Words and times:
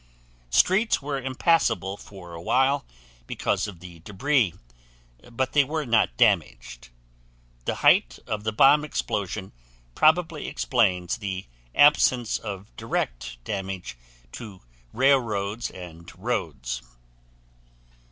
Streets 0.49 0.99
were 0.99 1.21
impassable 1.21 1.95
for 1.95 2.33
awhile 2.33 2.87
because 3.27 3.67
of 3.67 3.81
the 3.81 3.99
debris, 3.99 4.55
but 5.31 5.53
they 5.53 5.63
were 5.63 5.85
not 5.85 6.17
damaged. 6.17 6.89
The 7.65 7.75
height 7.85 8.17
of 8.25 8.43
the 8.43 8.51
bomb 8.51 8.83
explosion 8.83 9.51
probably 9.93 10.47
explains 10.47 11.17
the 11.17 11.45
absence 11.75 12.39
of 12.39 12.75
direct 12.77 13.37
damage 13.43 13.95
to 14.31 14.61
railroads 14.91 15.69
and 15.69 16.11
roads. 16.17 16.81